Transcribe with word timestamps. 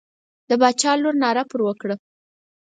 د 0.49 0.51
باچا 0.61 0.91
لور 1.01 1.15
ناره 1.23 1.43
پر 1.51 1.59
وکړه. 1.67 1.95